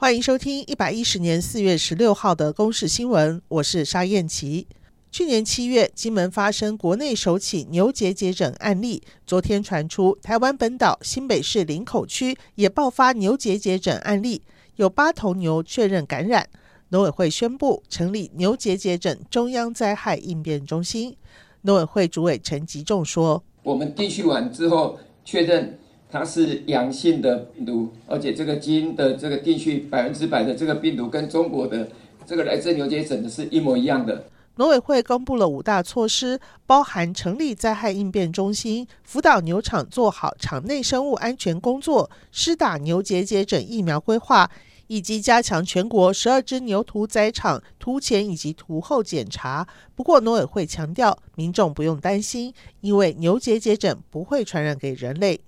[0.00, 4.66] 欢迎收听一百一十年四月十六号的公视新闻，我是沙燕琪。
[5.12, 14.40] 去年七月，金门发生国内首起牛结节疹案例，昨天传出台湾本岛新北市林口区也爆发牛结节疹案例，
[14.76, 16.48] 有八头牛确认感染。
[16.88, 21.14] 农委会宣布成立牛结节疹中央灾害应变中心。
[21.60, 25.78] 农委会主委陈吉仲说：“我们定序完之后，确认
[26.10, 31.88] 它是阳性的病毒，而且这个基因的这个定序百分之百的这个病毒跟中国的
[32.26, 34.24] 这个来自牛结疹的是一模一样的。”
[34.56, 44.50] 农委会公布了五大措施，包含成立灾害应变中心，辅导牛场做好场内生物安全工作，施打牛结节疹疫苗规划。
[44.88, 49.64] 以及加强全国十二只牛屠宰场屠前以及屠后检查。
[49.94, 55.40] 不过，农委会强调，民众不用担心，因为牛结节疹不会传染给人类。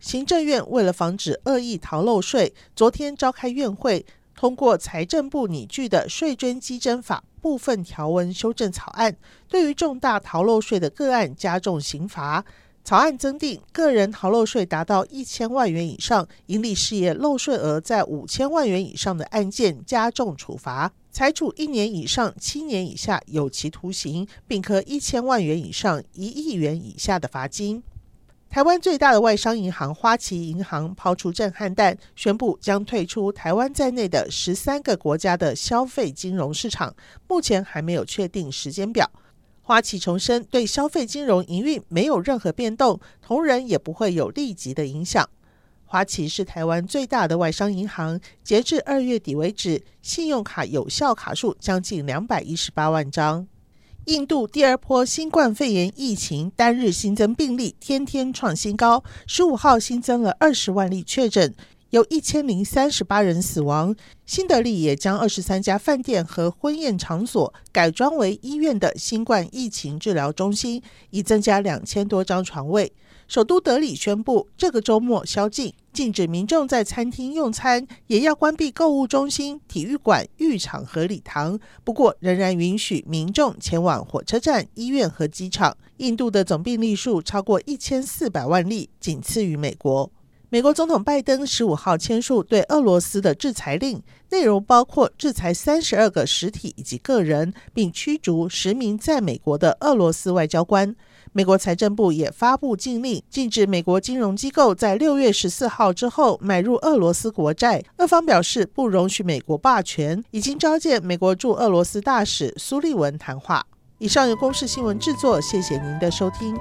[0.00, 9.16] 行政院为了防止恶意逃漏税，昨天召开院会，通过财政部拟具的税捐稽征法部分条文修正草案，
[9.48, 12.44] 对于重大逃漏税的个案加重刑罚。
[12.84, 27.82] 草案增订，个人逃漏税达到一千万元以上，营利事业漏税额在五千万元以上的案件加重处罚，裁处一年以上七年以下有期徒刑，并科一千万元以上一亿元以下的罚金。
[28.48, 36.94] 台湾最大的外商银行花旗银行抛出震撼弹，宣布将退出台湾在内的十三个国家的消费金融市场，
[37.28, 39.10] 目前还没有确定时间表。
[39.60, 45.28] 花旗重申，对消费金融营运没有任何变动，同仁也不会有立即的影响。
[45.84, 53.46] 花旗是台湾最大的外商银行，截至二月底为止，信用卡有效卡数将近两百一十八万张。
[54.06, 61.52] 印度第二波新冠肺炎疫情单日新增病例天天创新高，十五号新增了二十万例确诊。
[61.90, 63.94] 有一千零三十八人死亡。
[64.24, 72.92] 新德里也将二十三家饭店和婚宴场所改装为医院的新冠疫情治疗中心，已增加两千多张床位。
[73.28, 81.58] 首都德里宣布，这个周末宵禁，禁止民众在餐厅用餐，也要关闭购物中心、体育馆、浴场和礼堂。
[81.82, 85.76] 不过，仍然允许民众前往火车站、医院和机场。
[85.96, 90.08] 印度的总病例数超过一千四百万例，仅次于美国。
[90.48, 100.94] 美国总统拜登十五号签署对俄罗斯的制裁令，内容包括制裁三十二个实体以及个人，并驱逐十名在美国的俄罗斯外交官。
[101.32, 107.82] 美国财政部也发布禁令，禁止美国金融机构在六月十四号之后买入俄罗斯国债。
[107.96, 113.66] 俄方表示不容许美国霸权，已经召见美国驻俄罗斯大使苏利文谈话。
[113.98, 116.56] 以上由公视新闻制作，谢谢您的收听。